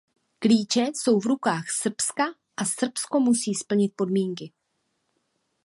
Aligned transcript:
Klíče 0.39 0.81
jsou 0.81 1.19
v 1.19 1.25
rukách 1.25 1.69
Srbska 1.69 2.23
a 2.57 2.65
Srbsko 2.65 3.19
musí 3.19 3.53
splnit 3.53 3.93
podmínky. 3.95 4.51